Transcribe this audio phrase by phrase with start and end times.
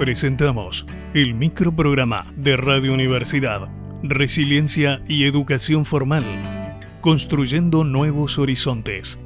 [0.00, 3.68] Presentamos el microprograma de Radio Universidad,
[4.02, 9.20] Resiliencia y Educación Formal, Construyendo Nuevos Horizontes.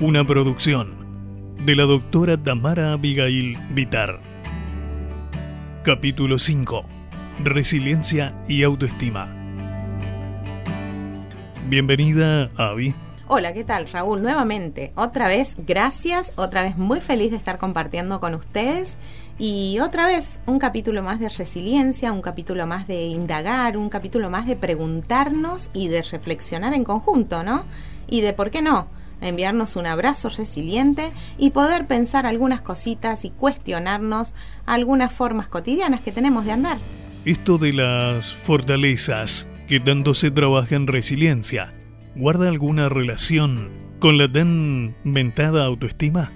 [0.00, 4.22] Una producción de la doctora Tamara Abigail Vitar.
[5.82, 6.88] Capítulo 5.
[7.44, 9.28] Resiliencia y autoestima.
[11.68, 12.94] Bienvenida, Avi.
[13.26, 14.20] Hola, ¿qué tal Raúl?
[14.20, 18.98] Nuevamente, otra vez, gracias, otra vez muy feliz de estar compartiendo con ustedes
[19.38, 24.28] y otra vez un capítulo más de resiliencia, un capítulo más de indagar, un capítulo
[24.28, 27.64] más de preguntarnos y de reflexionar en conjunto, ¿no?
[28.10, 28.88] Y de por qué no,
[29.22, 34.34] enviarnos un abrazo resiliente y poder pensar algunas cositas y cuestionarnos
[34.66, 36.76] algunas formas cotidianas que tenemos de andar.
[37.24, 41.72] Esto de las fortalezas que tanto se trabaja en resiliencia
[42.16, 46.30] guarda alguna relación con la tan mentada autoestima?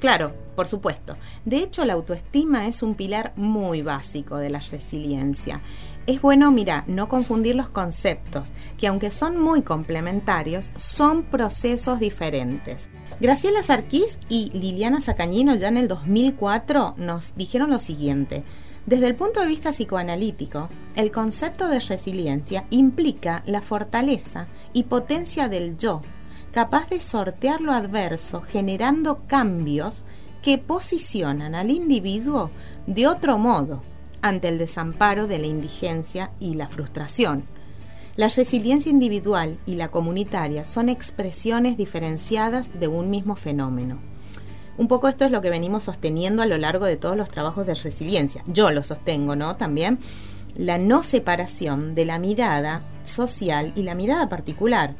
[0.00, 1.16] Claro, por supuesto.
[1.44, 5.60] De hecho, la autoestima es un pilar muy básico de la resiliencia.
[6.06, 12.88] Es bueno, mira, no confundir los conceptos, que aunque son muy complementarios, son procesos diferentes.
[13.20, 18.42] Graciela Sarquís y Liliana Sacañino ya en el 2004 nos dijeron lo siguiente.
[18.88, 25.50] Desde el punto de vista psicoanalítico, el concepto de resiliencia implica la fortaleza y potencia
[25.50, 26.00] del yo,
[26.52, 30.06] capaz de sortear lo adverso generando cambios
[30.40, 32.50] que posicionan al individuo
[32.86, 33.82] de otro modo
[34.22, 37.44] ante el desamparo de la indigencia y la frustración.
[38.16, 43.98] La resiliencia individual y la comunitaria son expresiones diferenciadas de un mismo fenómeno.
[44.78, 47.66] Un poco esto es lo que venimos sosteniendo a lo largo de todos los trabajos
[47.66, 48.44] de resiliencia.
[48.46, 49.56] Yo lo sostengo, ¿no?
[49.56, 49.98] También
[50.54, 54.94] la no separación de la mirada social y la mirada particular.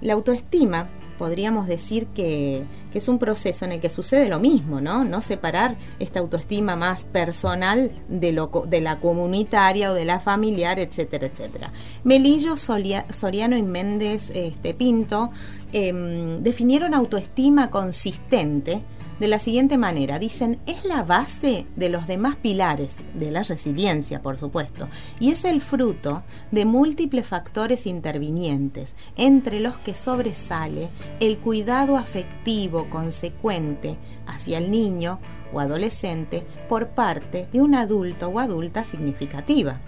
[0.00, 5.04] La autoestima, podríamos decir que, es un proceso en el que sucede lo mismo, ¿no?
[5.04, 10.80] No separar esta autoestima más personal de, lo, de la comunitaria o de la familiar,
[10.80, 11.70] etcétera, etcétera.
[12.02, 15.30] Melillo, Soriano y Méndez este, Pinto
[15.72, 18.82] em, definieron autoestima consistente
[19.20, 20.18] de la siguiente manera.
[20.18, 24.88] Dicen, es la base de los demás pilares de la resiliencia, por supuesto,
[25.20, 30.88] y es el fruto de múltiples factores intervinientes, entre los que sobresale
[31.20, 35.20] el cuidado afectivo consecuente hacia el niño
[35.52, 39.80] o adolescente por parte de un adulto o adulta significativa.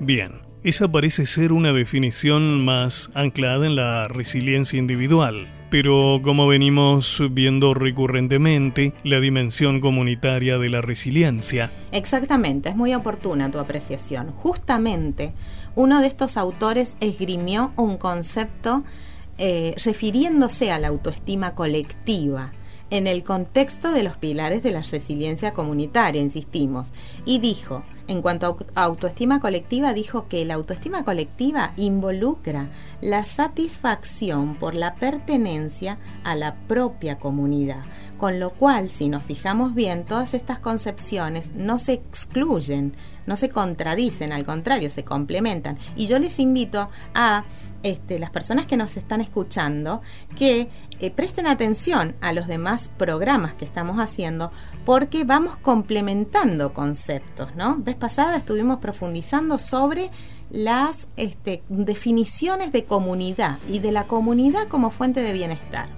[0.00, 7.20] Bien, esa parece ser una definición más anclada en la resiliencia individual pero como venimos
[7.32, 11.68] viendo recurrentemente, la dimensión comunitaria de la resiliencia.
[11.90, 14.30] Exactamente, es muy oportuna tu apreciación.
[14.30, 15.32] Justamente,
[15.74, 18.84] uno de estos autores esgrimió un concepto
[19.36, 22.52] eh, refiriéndose a la autoestima colectiva
[22.94, 26.92] en el contexto de los pilares de la resiliencia comunitaria, insistimos,
[27.24, 32.68] y dijo, en cuanto a autoestima colectiva, dijo que la autoestima colectiva involucra
[33.00, 37.82] la satisfacción por la pertenencia a la propia comunidad.
[38.16, 42.94] Con lo cual, si nos fijamos bien, todas estas concepciones no se excluyen,
[43.26, 45.78] no se contradicen, al contrario, se complementan.
[45.96, 47.44] Y yo les invito a
[47.84, 50.00] este, las personas que nos están escuchando
[50.36, 50.68] que
[51.00, 54.50] eh, presten atención a los demás programas que estamos haciendo
[54.86, 57.76] porque vamos complementando conceptos, ¿no?
[57.76, 60.10] Vez pasada estuvimos profundizando sobre
[60.50, 65.88] las este, definiciones de comunidad y de la comunidad como fuente de bienestar.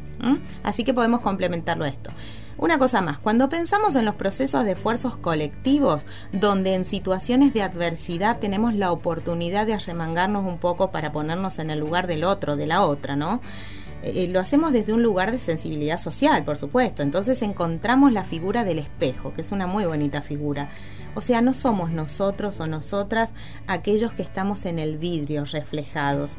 [0.64, 2.10] Así que podemos complementarlo a esto.
[2.58, 7.60] Una cosa más, cuando pensamos en los procesos de esfuerzos colectivos, donde en situaciones de
[7.62, 12.56] adversidad tenemos la oportunidad de arremangarnos un poco para ponernos en el lugar del otro,
[12.56, 13.42] de la otra, ¿no?
[14.02, 17.02] Eh, eh, lo hacemos desde un lugar de sensibilidad social, por supuesto.
[17.02, 20.70] Entonces encontramos la figura del espejo, que es una muy bonita figura.
[21.14, 23.32] O sea, no somos nosotros o nosotras
[23.66, 26.38] aquellos que estamos en el vidrio reflejados.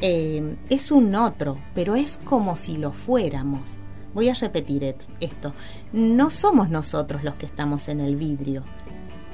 [0.00, 3.78] Eh, es un otro, pero es como si lo fuéramos.
[4.16, 5.52] Voy a repetir esto.
[5.92, 8.64] No somos nosotros los que estamos en el vidrio,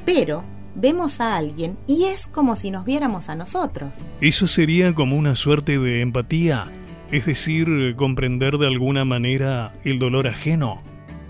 [0.04, 0.42] pero
[0.74, 3.98] vemos a alguien y es como si nos viéramos a nosotros.
[4.20, 6.66] Eso sería como una suerte de empatía,
[7.12, 10.82] es decir, comprender de alguna manera el dolor ajeno.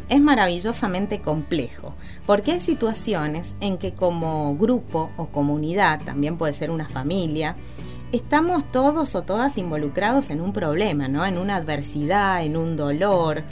[0.08, 1.94] Es maravillosamente complejo,
[2.24, 7.56] porque hay situaciones en que como grupo o comunidad, también puede ser una familia,
[8.12, 11.24] estamos todos o todas involucrados en un problema, ¿no?
[11.24, 13.42] En una adversidad, en un dolor.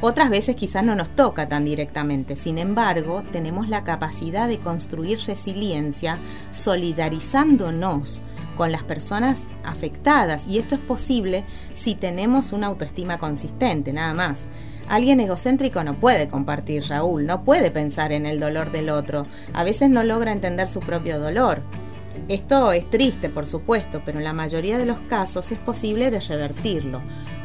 [0.00, 5.18] Otras veces quizás no nos toca tan directamente, sin embargo, tenemos la capacidad de construir
[5.26, 6.18] resiliencia
[6.50, 8.22] solidarizándonos
[8.56, 14.42] con las personas afectadas y esto es posible si tenemos una autoestima consistente, nada más.
[14.88, 19.26] Alguien egocéntrico no puede compartir, Raúl, no puede pensar en el dolor del otro.
[19.54, 21.62] A veces no logra entender su propio dolor.
[22.28, 26.20] Esto es triste, por supuesto, pero en la mayoría de los casos es posible de
[26.20, 27.02] revertirlo,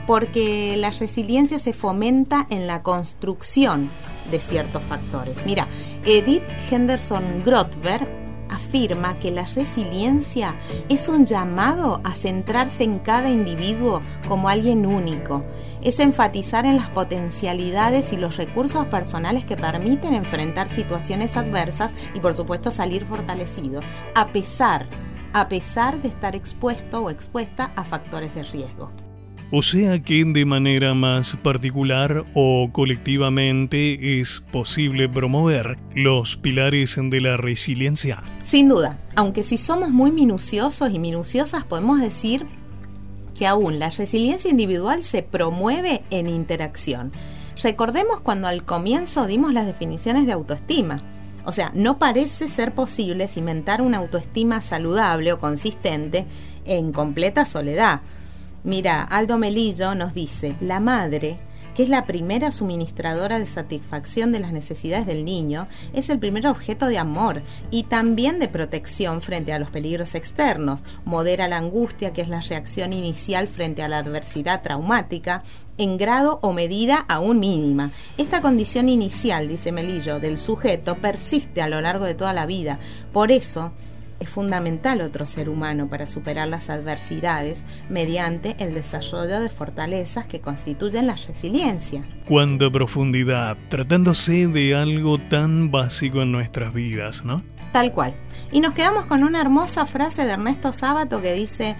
[0.08, 3.92] porque la resiliencia se fomenta en la construcción
[4.32, 5.46] de ciertos factores.
[5.46, 5.68] Mira,
[6.06, 8.08] Edith Henderson Grotberg
[8.50, 10.56] afirma que la resiliencia
[10.90, 15.44] es un llamado a centrarse en cada individuo como alguien único.
[15.82, 22.20] Es enfatizar en las potencialidades y los recursos personales que permiten enfrentar situaciones adversas y
[22.20, 23.82] por supuesto salir fortalecido,
[24.16, 24.88] a pesar,
[25.34, 29.09] a pesar de estar expuesto o expuesta a factores de riesgo.
[29.52, 37.20] O sea que de manera más particular o colectivamente es posible promover los pilares de
[37.20, 38.22] la resiliencia.
[38.44, 42.46] Sin duda, aunque si somos muy minuciosos y minuciosas podemos decir
[43.34, 47.12] que aún la resiliencia individual se promueve en interacción.
[47.64, 51.02] Recordemos cuando al comienzo dimos las definiciones de autoestima.
[51.44, 56.28] O sea, no parece ser posible cimentar una autoestima saludable o consistente
[56.66, 58.02] en completa soledad
[58.64, 61.40] Mira, Aldo Melillo nos dice, la madre,
[61.74, 66.46] que es la primera suministradora de satisfacción de las necesidades del niño, es el primer
[66.46, 67.42] objeto de amor
[67.72, 70.84] y también de protección frente a los peligros externos.
[71.06, 75.42] Modera la angustia, que es la reacción inicial frente a la adversidad traumática,
[75.78, 77.92] en grado o medida aún mínima.
[78.18, 82.78] Esta condición inicial, dice Melillo, del sujeto persiste a lo largo de toda la vida.
[83.14, 83.72] Por eso,
[84.20, 90.42] es fundamental otro ser humano para superar las adversidades mediante el desarrollo de fortalezas que
[90.42, 92.04] constituyen la resiliencia.
[92.28, 97.44] Cuánta profundidad, tratándose de algo tan básico en nuestras vidas, ¿no?
[97.72, 98.14] Tal cual.
[98.52, 101.76] Y nos quedamos con una hermosa frase de Ernesto Sábato que dice,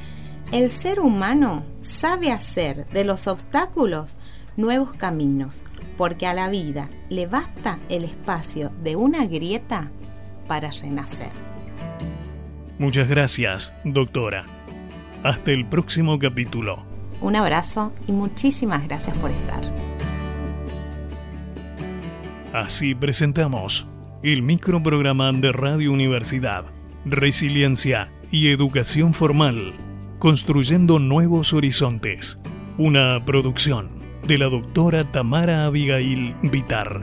[0.52, 4.18] el ser humano sabe hacer de los obstáculos
[4.56, 5.64] nuevos caminos,
[5.98, 9.92] porque a la vida le basta el espacio de una grieta
[10.48, 11.49] para renacer.
[12.80, 14.46] Muchas gracias, doctora.
[15.22, 16.86] Hasta el próximo capítulo.
[17.20, 19.60] Un abrazo y muchísimas gracias por estar.
[22.54, 23.86] Así presentamos
[24.24, 26.66] el microprograma de Radio Universidad,
[27.04, 29.74] Resiliencia y Educación Formal,
[30.18, 32.40] Construyendo Nuevos Horizontes,
[32.78, 33.90] una producción
[34.26, 37.02] de la doctora Tamara Abigail Vitar.